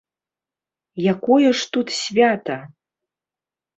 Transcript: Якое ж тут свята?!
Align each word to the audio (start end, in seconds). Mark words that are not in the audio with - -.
Якое 1.13 1.49
ж 1.59 1.69
тут 1.75 1.87
свята?! 2.01 2.57